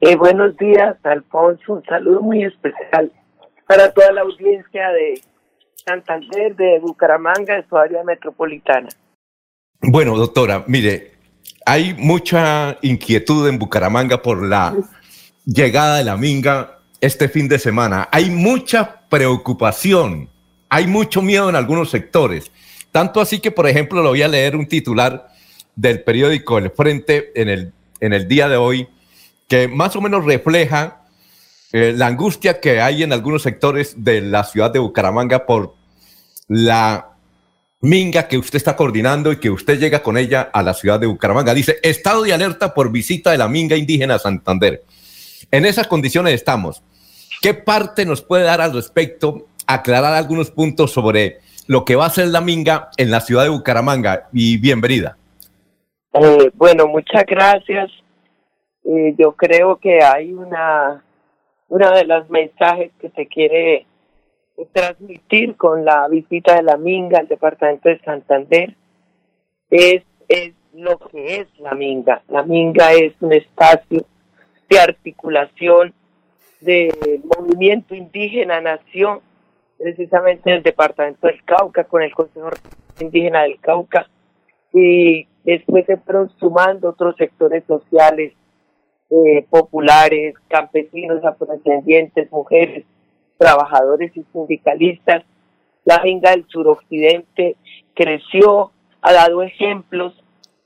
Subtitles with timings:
[0.00, 1.72] Eh, buenos días, Alfonso.
[1.72, 3.10] Un saludo muy especial
[3.66, 5.20] para toda la audiencia de
[5.84, 8.88] Santander, de Bucaramanga, de su área metropolitana.
[9.80, 11.12] Bueno, doctora, mire,
[11.66, 14.76] hay mucha inquietud en Bucaramanga por la
[15.44, 18.08] llegada de la minga este fin de semana.
[18.12, 20.30] Hay mucha preocupación,
[20.68, 22.52] hay mucho miedo en algunos sectores.
[22.92, 25.26] Tanto así que, por ejemplo, lo voy a leer un titular
[25.74, 28.88] del periódico El Frente en el, en el día de hoy,
[29.48, 31.02] que más o menos refleja
[31.72, 35.74] eh, la angustia que hay en algunos sectores de la ciudad de Bucaramanga por
[36.46, 37.10] la
[37.80, 41.06] minga que usted está coordinando y que usted llega con ella a la ciudad de
[41.06, 41.54] Bucaramanga.
[41.54, 44.84] Dice, estado de alerta por visita de la minga indígena a Santander.
[45.50, 46.82] En esas condiciones estamos.
[47.40, 49.46] ¿Qué parte nos puede dar al respecto?
[49.66, 53.50] Aclarar algunos puntos sobre lo que va a ser la minga en la ciudad de
[53.50, 54.28] Bucaramanga.
[54.32, 55.16] Y bienvenida.
[56.14, 57.90] Eh, bueno, muchas gracias.
[58.90, 61.04] Eh, yo creo que hay una,
[61.68, 63.84] una de los mensajes que se quiere
[64.72, 68.74] transmitir con la visita de la Minga al departamento de Santander
[69.70, 72.22] es, es lo que es la Minga.
[72.28, 74.06] La Minga es un espacio
[74.70, 75.92] de articulación
[76.62, 79.20] del movimiento indígena nación,
[79.76, 82.50] precisamente en el departamento del Cauca, con el Consejo
[83.00, 84.08] Indígena del Cauca,
[84.72, 88.32] y después se fueron sumando otros sectores sociales,
[89.10, 92.84] eh, populares, campesinos, afrodescendientes, mujeres,
[93.38, 95.24] trabajadores y sindicalistas.
[95.84, 97.56] La Minga del suroccidente
[97.94, 100.12] creció, ha dado ejemplos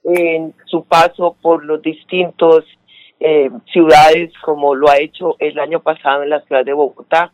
[0.04, 2.64] en su paso por los distintos
[3.20, 7.32] eh, ciudades como lo ha hecho el año pasado en la ciudad de Bogotá.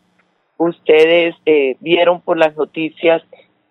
[0.58, 3.22] Ustedes eh, vieron por las noticias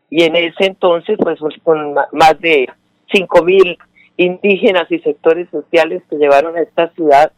[0.09, 2.67] y en ese entonces pues con más de
[3.11, 3.77] cinco mil
[4.17, 7.31] indígenas y sectores sociales que llevaron a esta ciudad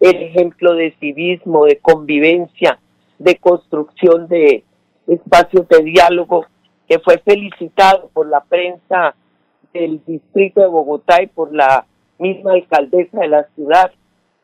[0.00, 2.78] el ejemplo de civismo, de convivencia,
[3.18, 4.64] de construcción de
[5.06, 6.46] espacios de diálogo,
[6.88, 9.14] que fue felicitado por la prensa
[9.72, 11.86] del distrito de Bogotá y por la
[12.18, 13.92] misma alcaldesa de la ciudad.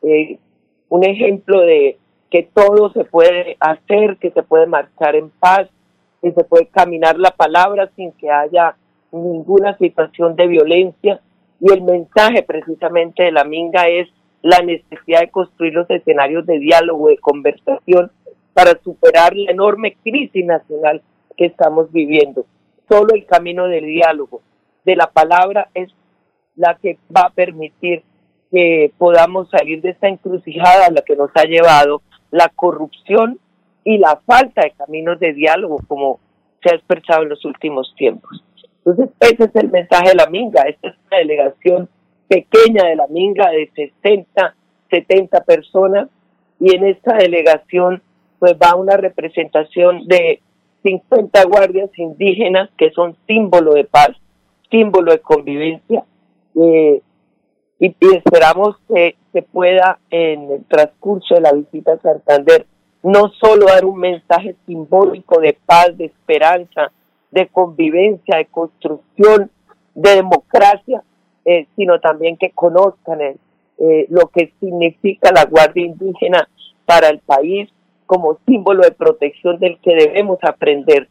[0.01, 0.39] Eh,
[0.89, 1.97] un ejemplo de
[2.29, 5.69] que todo se puede hacer, que se puede marchar en paz,
[6.21, 8.75] que se puede caminar la palabra sin que haya
[9.11, 11.21] ninguna situación de violencia.
[11.61, 14.09] Y el mensaje precisamente de la Minga es
[14.41, 18.11] la necesidad de construir los escenarios de diálogo, de conversación,
[18.53, 21.03] para superar la enorme crisis nacional
[21.37, 22.45] que estamos viviendo.
[22.89, 24.41] Solo el camino del diálogo,
[24.83, 25.89] de la palabra, es
[26.55, 28.03] la que va a permitir
[28.49, 32.01] que podamos salir de esta encrucijada a la que nos ha llevado
[32.31, 33.39] la corrupción
[33.83, 36.19] y la falta de caminos de diálogo, como
[36.61, 38.43] se ha expresado en los últimos tiempos.
[38.85, 40.63] Entonces, ese es el mensaje de la Minga.
[40.63, 41.89] Esta es una delegación
[42.27, 44.55] pequeña de la Minga de 60,
[44.89, 46.09] 70 personas
[46.59, 48.01] y en esta delegación
[48.39, 50.41] pues va una representación de
[50.83, 54.09] 50 guardias indígenas que son símbolo de paz,
[54.69, 56.03] símbolo de convivencia.
[56.55, 57.01] Eh,
[57.79, 62.65] y, esperamos que se pueda en el transcurso de la visita a Santander
[63.03, 66.91] no solo dar un mensaje simbólico de paz, de esperanza,
[67.31, 69.49] de convivencia, de construcción,
[69.95, 71.03] de democracia,
[71.45, 76.47] eh, sino también que conozcan eh, lo que significa la Guardia Indígena
[76.85, 77.69] para el país,
[78.05, 81.07] como símbolo de protección del que debemos aprender.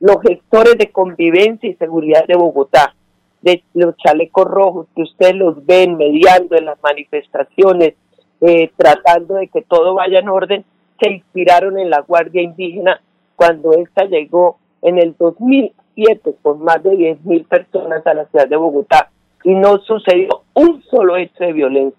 [0.00, 2.94] Los gestores de convivencia y seguridad de Bogotá,
[3.42, 7.94] de los chalecos rojos que ustedes los ven mediando en las manifestaciones,
[8.40, 10.64] eh, tratando de que todo vaya en orden,
[11.00, 13.00] se inspiraron en la Guardia Indígena
[13.36, 18.56] cuando esta llegó en el 2007 con más de 10.000 personas a la ciudad de
[18.56, 19.10] Bogotá
[19.44, 21.98] y no sucedió un solo hecho de violencia.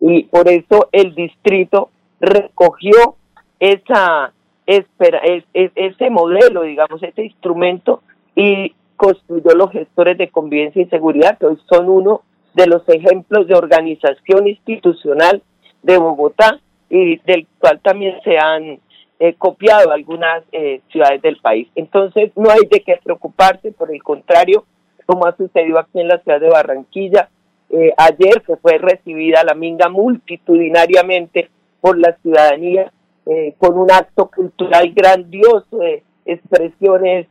[0.00, 1.90] Y por eso el distrito
[2.20, 3.16] recogió
[3.58, 4.32] esa
[4.66, 5.20] espera,
[5.52, 8.02] ese modelo, digamos, ese instrumento
[8.34, 12.22] y construyó los gestores de convivencia y seguridad, que hoy son uno
[12.54, 15.42] de los ejemplos de organización institucional
[15.82, 18.80] de Bogotá y del cual también se han
[19.20, 21.68] eh, copiado algunas eh, ciudades del país.
[21.74, 24.64] Entonces, no hay de qué preocuparse, por el contrario,
[25.06, 27.28] como ha sucedido aquí en la ciudad de Barranquilla,
[27.70, 31.50] eh, ayer se fue recibida la minga multitudinariamente
[31.80, 32.92] por la ciudadanía
[33.26, 37.26] eh, con un acto cultural grandioso de expresiones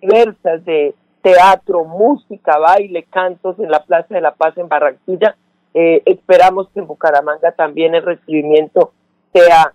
[0.00, 5.36] diversas de teatro, música, baile, cantos en la Plaza de la Paz en Barranquilla.
[5.74, 8.92] Esperamos que en Bucaramanga también el recibimiento
[9.32, 9.72] sea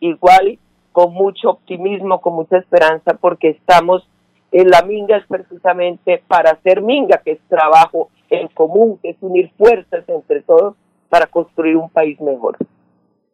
[0.00, 0.58] igual,
[0.92, 4.06] con mucho optimismo, con mucha esperanza, porque estamos
[4.54, 9.16] en la minga es precisamente para hacer minga, que es trabajo en común, que es
[9.20, 10.76] unir fuerzas entre todos
[11.08, 12.56] para construir un país mejor.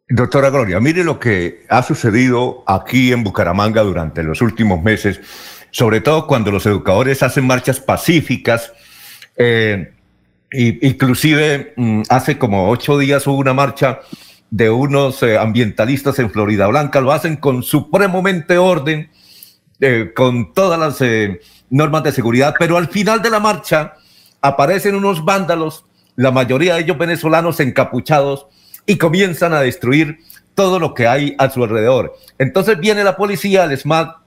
[0.09, 5.21] Doctora Gloria, mire lo que ha sucedido aquí en Bucaramanga durante los últimos meses,
[5.69, 8.73] sobre todo cuando los educadores hacen marchas pacíficas.
[9.37, 9.93] Eh,
[10.51, 13.99] inclusive mm, hace como ocho días hubo una marcha
[14.51, 19.09] de unos eh, ambientalistas en Florida Blanca, lo hacen con supremamente orden,
[19.79, 20.99] eh, con todas las
[21.71, 23.95] normas de seguridad, pero al final de la marcha
[24.41, 28.45] aparecen unos vándalos, la mayoría de ellos venezolanos encapuchados,
[28.85, 30.19] y comienzan a destruir
[30.55, 32.13] todo lo que hay a su alrededor.
[32.37, 34.17] Entonces viene la policía, el SMAT,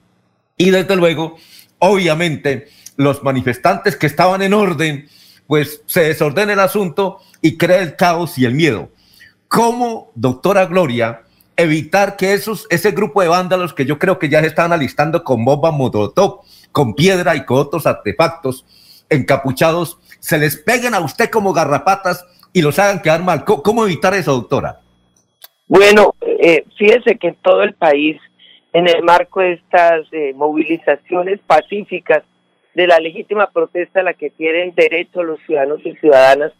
[0.57, 1.37] y desde luego,
[1.79, 2.67] obviamente,
[2.97, 5.07] los manifestantes que estaban en orden,
[5.47, 8.89] pues se desordena el asunto y crea el caos y el miedo.
[9.47, 11.21] ¿Cómo, doctora Gloria,
[11.57, 15.23] evitar que esos, ese grupo de vándalos que yo creo que ya se están alistando
[15.23, 18.65] con bomba molotov, con piedra y con otros artefactos
[19.09, 23.45] encapuchados, se les peguen a usted como garrapatas y los hagan quedar mal.
[23.45, 24.81] ¿Cómo, evitar eso, doctora?
[25.67, 28.17] Bueno, eh, fíjese que en todo el país,
[28.73, 32.23] en el marco de estas eh, movilizaciones pacíficas
[32.73, 36.51] de la legítima protesta a la que tienen derecho los ciudadanos y ciudadanas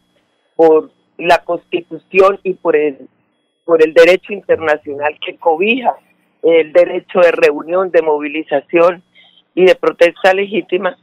[0.55, 3.07] por la Constitución y por el
[3.65, 5.95] por el derecho internacional que cobija
[6.43, 9.01] el derecho de reunión, de movilización
[9.55, 10.95] y de protesta legítima,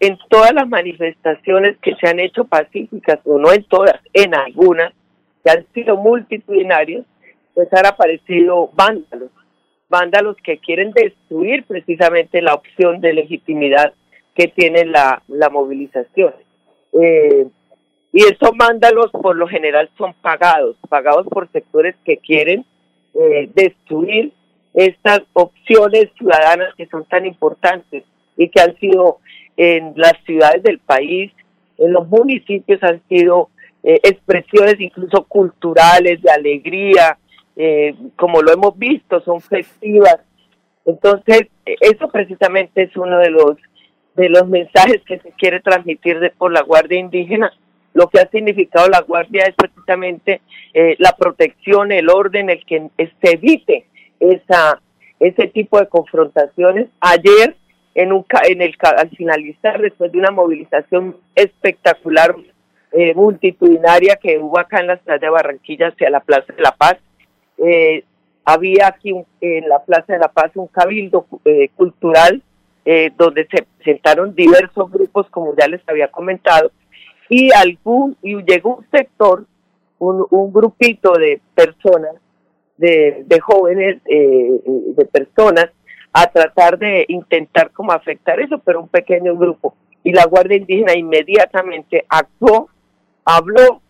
[0.00, 4.92] en todas las manifestaciones que se han hecho pacíficas, o no en todas, en algunas,
[5.44, 7.04] que han sido multitudinarios,
[7.54, 9.30] pues han aparecido vándalos,
[9.88, 13.92] vándalos que quieren destruir precisamente la opción de legitimidad
[14.34, 16.34] que tiene la, la movilización.
[16.92, 17.46] Eh,
[18.12, 22.64] y esos vándalos por lo general son pagados, pagados por sectores que quieren
[23.14, 24.32] eh, destruir
[24.74, 28.04] estas opciones ciudadanas que son tan importantes
[28.36, 29.18] y que han sido
[29.56, 31.32] en las ciudades del país,
[31.78, 33.48] en los municipios han sido
[33.82, 37.18] eh, expresiones incluso culturales, de alegría,
[37.56, 40.18] eh, como lo hemos visto, son festivas.
[40.84, 43.56] Entonces, eso precisamente es uno de los
[44.16, 47.52] de los mensajes que se quiere transmitir de, por la Guardia Indígena.
[47.96, 50.42] Lo que ha significado la Guardia es precisamente
[50.74, 53.86] eh, la protección, el orden, el que se evite
[54.20, 54.82] esa,
[55.18, 56.88] ese tipo de confrontaciones.
[57.00, 57.56] Ayer
[57.94, 62.36] en un, en el, al finalizar, después de una movilización espectacular,
[62.92, 66.72] eh, multitudinaria que hubo acá en la ciudad de Barranquilla hacia la Plaza de la
[66.72, 66.98] Paz,
[67.64, 68.04] eh,
[68.44, 72.42] había aquí en la Plaza de la Paz un cabildo eh, cultural
[73.16, 76.70] donde se presentaron diversos grupos, como ya les había comentado,
[77.28, 79.46] y algún y llegó un sector,
[79.98, 82.14] un, un grupito de personas,
[82.76, 85.70] de, de jóvenes, de personas
[86.12, 89.74] a tratar de intentar como afectar eso, pero un pequeño grupo.
[90.02, 92.70] Y la Guardia Indígena inmediatamente actuó,
[93.24, 93.82] habló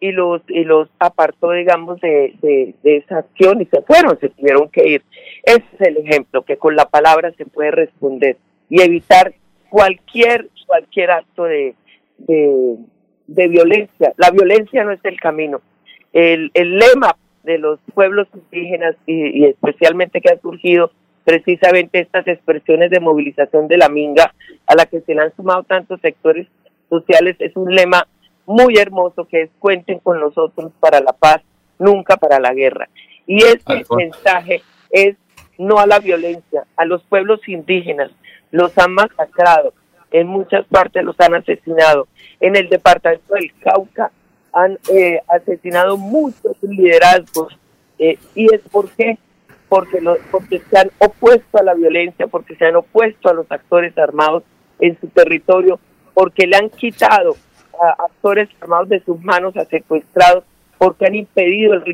[0.00, 4.68] y los y los apartó, digamos, de, de, esa acción y se fueron, se tuvieron
[4.70, 5.02] que ir.
[5.44, 8.38] Ese es el ejemplo, que con la palabra se puede responder
[8.68, 9.34] y evitar
[9.68, 11.74] cualquier, cualquier acto de,
[12.26, 14.12] de, violencia.
[14.16, 15.60] La violencia no es el camino.
[16.12, 20.90] El, el lema de los pueblos indígenas y, y especialmente que ha surgido
[21.24, 24.34] precisamente estas expresiones de movilización de la minga
[24.66, 26.46] a la que se le han sumado tantos sectores
[26.88, 28.06] sociales es un lema
[28.46, 31.40] muy hermoso que es cuenten con nosotros para la paz,
[31.78, 32.88] nunca para la guerra.
[33.26, 35.16] Y ese mensaje es
[35.56, 38.10] no a la violencia, a los pueblos indígenas,
[38.50, 39.72] los han masacrado,
[40.10, 42.08] en muchas partes los han asesinado.
[42.40, 44.10] En el departamento del Cauca
[44.52, 47.56] han eh, asesinado muchos liderazgos.
[47.98, 49.18] Eh, ¿Y es por qué?
[49.70, 50.02] porque,
[50.32, 54.42] porque se han opuesto a la violencia, porque se han opuesto a los actores armados
[54.80, 55.78] en su territorio,
[56.12, 57.36] porque le han quitado
[57.80, 60.42] a actores armados de sus manos a secuestrados,
[60.76, 61.84] porque han impedido el,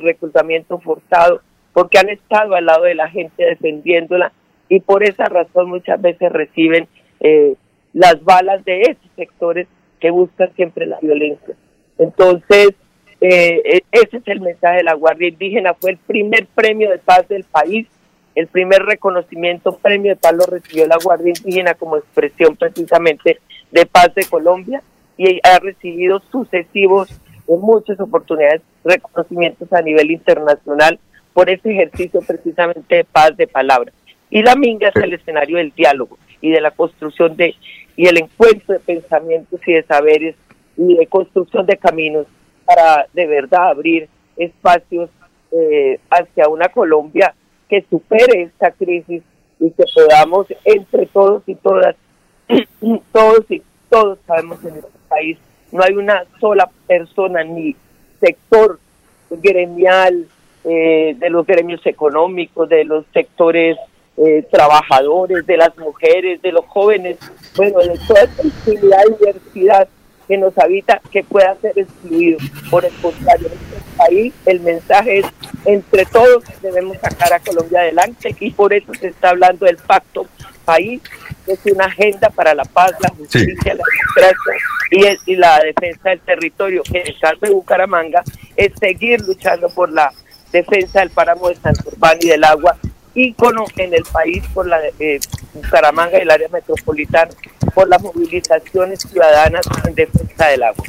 [0.00, 1.42] reclutamiento forzado,
[1.74, 4.32] porque han estado al lado de la gente defendiéndola
[4.70, 6.88] y por esa razón muchas veces reciben
[7.20, 7.54] eh,
[7.96, 9.66] las balas de esos sectores
[10.00, 11.54] que buscan siempre la violencia.
[11.96, 12.74] Entonces,
[13.22, 15.72] eh, eh, ese es el mensaje de la Guardia Indígena.
[15.72, 17.86] Fue el primer premio de paz del país,
[18.34, 23.38] el primer reconocimiento, premio de paz lo recibió la Guardia Indígena como expresión precisamente
[23.70, 24.82] de paz de Colombia
[25.16, 27.08] y ha recibido sucesivos
[27.48, 30.98] en muchas oportunidades reconocimientos a nivel internacional
[31.32, 33.90] por ese ejercicio precisamente de paz de palabra.
[34.28, 37.54] Y la Minga es el escenario del diálogo y de la construcción de
[37.96, 40.36] y el encuentro de pensamientos y de saberes
[40.76, 42.26] y de construcción de caminos
[42.64, 45.08] para de verdad abrir espacios
[45.52, 47.34] eh, hacia una Colombia
[47.68, 49.22] que supere esta crisis
[49.58, 51.96] y que podamos entre todos y todas,
[53.12, 55.38] todos y todos sabemos en este país,
[55.72, 57.74] no hay una sola persona ni
[58.20, 58.78] sector
[59.30, 60.26] gremial,
[60.64, 63.76] eh, de los gremios económicos, de los sectores
[64.18, 67.18] eh, trabajadores, de las mujeres, de los jóvenes,
[67.56, 69.88] bueno, de toda esta infinidad y diversidad
[70.26, 72.38] que nos habita, que pueda ser excluido.
[72.70, 75.26] Por el contrario, este país el mensaje es,
[75.64, 80.26] entre todos debemos sacar a Colombia adelante y por eso se está hablando del pacto
[80.64, 81.00] país,
[81.44, 86.20] que es una agenda para la paz, la justicia, la democracia y, la defensa del
[86.20, 88.22] territorio, que en el caso de Bucaramanga
[88.56, 90.12] es seguir luchando por la
[90.52, 92.76] defensa del páramo de Santurbán y del agua
[93.16, 95.18] ícono en el país por la eh,
[95.54, 97.32] Bucaramanga y el área metropolitana
[97.74, 100.84] por las movilizaciones ciudadanas en defensa del agua.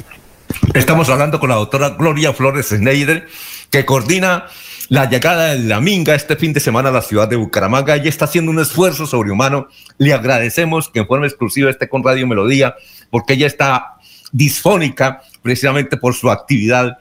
[0.74, 3.26] Estamos hablando con la doctora Gloria Flores Schneider,
[3.70, 4.46] que coordina
[4.88, 7.96] la llegada de la Minga este fin de semana a la ciudad de Bucaramanga.
[7.96, 9.68] Ella está haciendo un esfuerzo sobrehumano.
[9.96, 12.76] Le agradecemos que en forma exclusiva esté con Radio Melodía,
[13.10, 13.96] porque ella está
[14.32, 16.98] disfónica precisamente por su actividad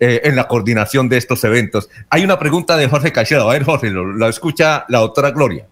[0.00, 1.90] eh, en la coordinación de estos eventos.
[2.08, 3.50] Hay una pregunta de Jorge Caicedo.
[3.50, 5.66] A ver, Jorge, lo, la escucha la doctora Gloria.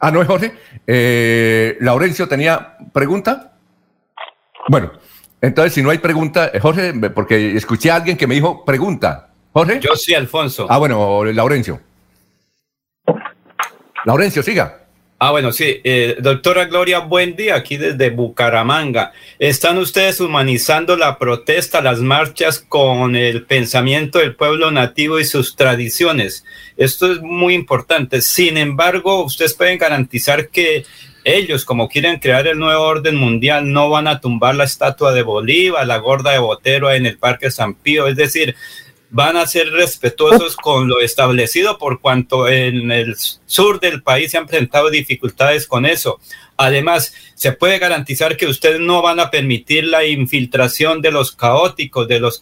[0.00, 0.52] Ah, no es Jorge.
[0.84, 3.52] Eh, Laurencio tenía pregunta.
[4.66, 4.90] Bueno,
[5.40, 9.30] entonces si no hay pregunta, eh, Jorge, porque escuché a alguien que me dijo pregunta.
[9.52, 9.78] Jorge.
[9.78, 10.66] Yo sí, Alfonso.
[10.68, 11.80] Ah, bueno, Laurencio.
[14.04, 14.81] Laurencio, siga.
[15.24, 15.80] Ah, bueno, sí.
[15.84, 19.12] Eh, doctora Gloria, buen día aquí desde Bucaramanga.
[19.38, 25.54] ¿Están ustedes humanizando la protesta, las marchas con el pensamiento del pueblo nativo y sus
[25.54, 26.44] tradiciones?
[26.76, 28.20] Esto es muy importante.
[28.20, 30.84] Sin embargo, ustedes pueden garantizar que
[31.22, 35.22] ellos, como quieren crear el nuevo orden mundial, no van a tumbar la estatua de
[35.22, 38.08] Bolívar, la gorda de Botero en el Parque San Pío.
[38.08, 38.56] Es decir,
[39.12, 43.14] van a ser respetuosos con lo establecido por cuanto en el
[43.44, 46.18] sur del país se han presentado dificultades con eso.
[46.56, 52.08] Además, se puede garantizar que ustedes no van a permitir la infiltración de los caóticos,
[52.08, 52.40] de los,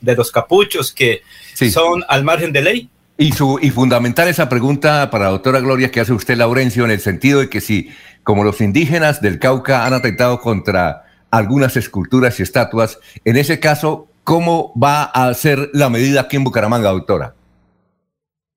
[0.00, 1.22] de los capuchos que
[1.70, 2.88] son al margen de ley.
[3.18, 6.90] Y, su, y fundamental esa pregunta para la doctora Gloria que hace usted, Laurencio, en
[6.90, 7.90] el sentido de que si,
[8.22, 14.07] como los indígenas del Cauca han atentado contra algunas esculturas y estatuas, en ese caso,
[14.28, 17.32] ¿Cómo va a ser la medida aquí en Bucaramanga, doctora?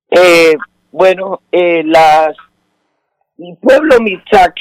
[0.10, 0.58] Eh,
[0.92, 4.54] bueno, eh, el pueblo Misak,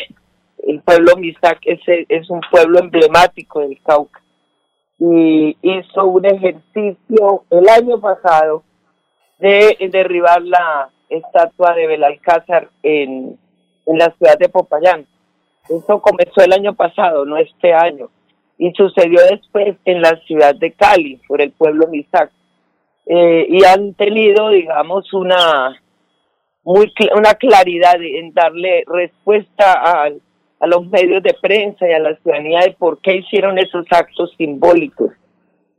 [0.69, 4.23] el pueblo Misak es, es un pueblo emblemático del Cauca
[5.00, 8.62] y hizo un ejercicio el año pasado
[9.40, 13.37] de derribar la estatua de Belalcázar en,
[13.85, 15.09] en la ciudad de Popayán.
[15.69, 18.11] Eso comenzó el año pasado, no este año
[18.61, 22.31] y sucedió después en la ciudad de Cali por el pueblo Misak
[23.07, 25.81] eh, y han tenido digamos una
[26.62, 30.11] muy una claridad en darle respuesta a,
[30.61, 34.35] a los medios de prensa y a la ciudadanía de por qué hicieron esos actos
[34.37, 35.11] simbólicos.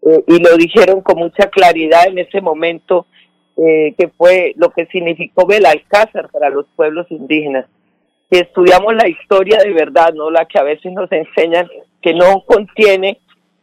[0.01, 3.05] Eh, y lo dijeron con mucha claridad en ese momento
[3.57, 7.67] eh, que fue lo que significó Belalcázar para los pueblos indígenas.
[8.31, 11.69] Si estudiamos la historia de verdad, no la que a veces nos enseñan,
[12.01, 13.19] que no contiene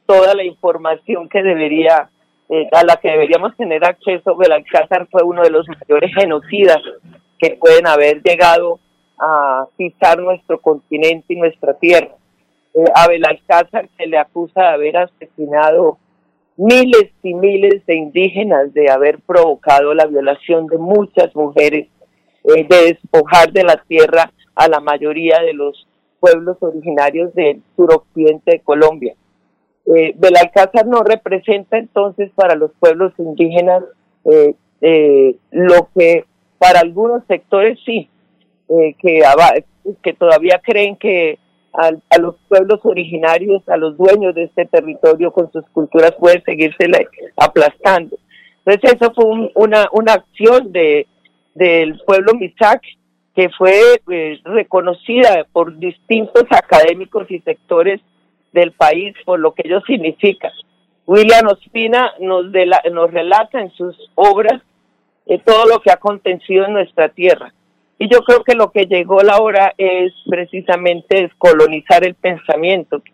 [0.07, 2.11] toda la información que debería,
[2.49, 6.79] eh, a la que deberíamos tener acceso, Belalcázar fue uno de los mayores genocidas
[7.39, 8.81] que pueden haber llegado
[9.19, 12.11] a pisar nuestro continente y nuestra tierra.
[12.75, 15.99] Eh, a Belalcázar se le acusa de haber asesinado
[16.57, 21.89] miles y miles de indígenas, de haber provocado la violación de muchas mujeres,
[22.45, 25.88] eh, de despojar de la tierra a la mayoría de los
[26.21, 29.15] pueblos originarios del suroccidente de Colombia.
[29.87, 33.85] Eh, Belalcázar no representa entonces para los pueblos indígenas
[34.25, 36.25] eh, eh, lo que
[36.59, 38.09] para algunos sectores sí,
[38.69, 39.23] eh, que,
[40.03, 41.39] que todavía creen que
[41.73, 46.43] a, a, los pueblos originarios, a los dueños de este territorio con sus culturas puede
[46.43, 46.85] seguirse
[47.37, 48.19] aplastando.
[48.65, 51.07] Entonces eso fue una, una acción de,
[51.55, 52.83] del pueblo Misak
[53.39, 58.01] que fue pues, reconocida por distintos académicos y sectores
[58.53, 60.51] del país por lo que ellos significan.
[61.07, 62.47] William Ospina nos,
[62.91, 64.61] nos relata en sus obras
[65.27, 67.55] eh, todo lo que ha acontecido en nuestra tierra.
[68.01, 73.05] Y yo creo que lo que llegó la hora es precisamente descolonizar el pensamiento.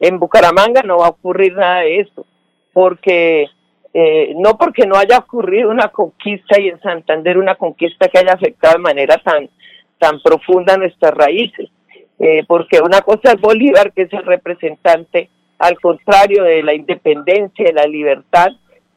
[0.00, 2.26] En Bucaramanga no va a ocurrir nada de eso,
[2.72, 3.46] porque
[3.94, 8.32] eh, no porque no haya ocurrido una conquista y en Santander una conquista que haya
[8.32, 9.48] afectado de manera tan
[9.98, 11.70] tan profunda nuestras raíces,
[12.18, 17.64] eh, porque una cosa es Bolívar, que es el representante al contrario de la independencia,
[17.64, 18.48] de la libertad,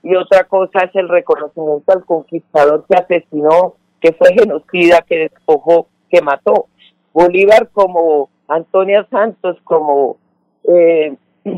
[0.03, 5.87] y otra cosa es el reconocimiento al conquistador que asesinó, que fue genocida, que despojó,
[6.09, 6.67] que mató.
[7.13, 10.17] Bolívar como Antonia Santos, como
[10.67, 11.15] eh,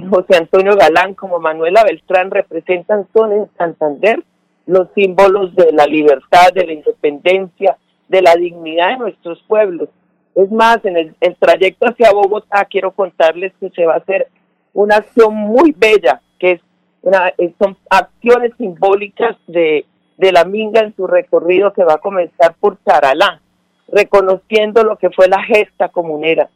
[0.09, 4.23] José Antonio Galán como Manuela Beltrán representan son en Santander
[4.65, 9.89] los símbolos de la libertad, de la independencia, de la dignidad de nuestros pueblos.
[10.35, 14.27] Es más, en el, trayecto hacia Bogotá quiero contarles que se va a hacer
[14.73, 16.61] una acción muy bella, que es
[17.01, 19.85] una, son acciones simbólicas de,
[20.17, 23.41] de la Minga en su recorrido que va a comenzar por Charalá,
[23.87, 26.49] reconociendo lo que fue la gesta comunera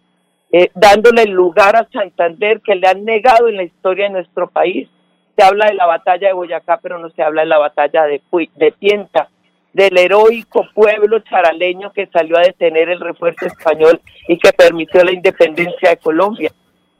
[0.52, 4.88] eh, dándole lugar a Santander que le han negado en la historia de nuestro país.
[5.36, 8.22] Se habla de la batalla de Boyacá, pero no se habla de la batalla de,
[8.56, 9.30] de Pienta,
[9.78, 15.12] del heroico pueblo charaleño que salió a detener el refuerzo español y que permitió la
[15.12, 16.52] independencia de Colombia.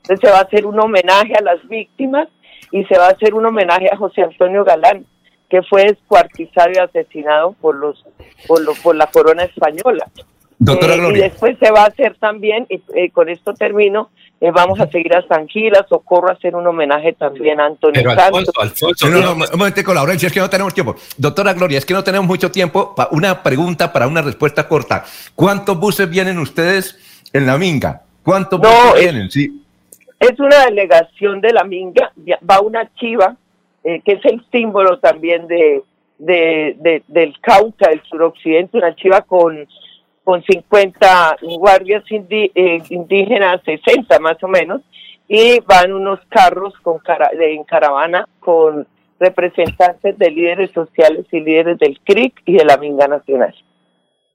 [0.02, 2.28] Entonces se va a hacer un homenaje a las víctimas
[2.70, 5.04] y se va a hacer un homenaje a José Antonio Galán,
[5.50, 8.04] que fue descuartizado y asesinado por los
[8.46, 10.06] por, por la corona española.
[10.58, 14.10] Doctora eh, Y después se va a hacer también, y eh, con esto termino,
[14.40, 17.66] eh, vamos a seguir a San Gil, a Socorro, a hacer un homenaje también a
[17.66, 20.96] Antonio Pero Alfonso, Alfonso, no, no, un momento con Laurencia, es que no tenemos tiempo.
[21.16, 22.94] Doctora Gloria, es que no tenemos mucho tiempo.
[23.12, 25.04] Una pregunta para una respuesta corta.
[25.34, 26.98] ¿Cuántos buses vienen ustedes
[27.32, 28.02] en la Minga?
[28.24, 29.30] ¿Cuántos buses vienen?
[29.30, 29.62] Sí.
[30.18, 32.12] Es una delegación de la Minga,
[32.48, 33.36] va una chiva,
[33.84, 35.82] que es el símbolo también de,
[36.18, 39.66] de, del Cauca, del suroccidente, una chiva con
[40.28, 44.82] con 50 guardias eh, indígenas, 60 más o menos,
[45.26, 47.00] y van unos carros con
[47.38, 48.86] de, en caravana con
[49.18, 53.54] representantes de líderes sociales y líderes del CRIC y de la Minga Nacional.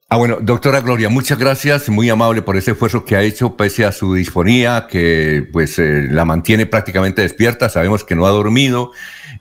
[0.10, 3.86] Ah, bueno, doctora Gloria, muchas gracias, muy amable por ese esfuerzo que ha hecho pese
[3.86, 8.94] a su disfonía, que pues eh, la mantiene prácticamente despierta, sabemos que no ha dormido.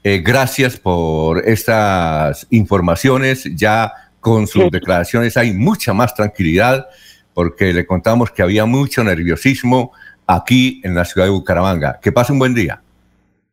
[0.05, 6.87] Eh, gracias por estas informaciones, ya con sus declaraciones hay mucha más tranquilidad
[7.35, 9.91] porque le contamos que había mucho nerviosismo
[10.29, 11.99] aquí en la ciudad de Bucaramanga.
[12.01, 12.81] Que pase un buen día.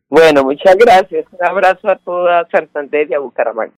[0.08, 1.26] Bueno, muchas gracias.
[1.32, 3.74] Un abrazo a toda Santander y a Bucaramanga.